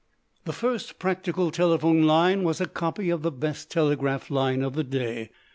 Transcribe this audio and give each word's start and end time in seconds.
The 0.45 0.51
first 0.51 0.97
practical 0.97 1.51
telephone 1.51 2.07
line 2.07 2.43
was 2.43 2.59
a 2.59 2.65
copy 2.65 3.11
of 3.11 3.21
the 3.21 3.31
best 3.31 3.69
telegraph 3.69 4.31
line 4.31 4.63
of 4.63 4.73
the 4.73 4.83
day. 4.83 5.29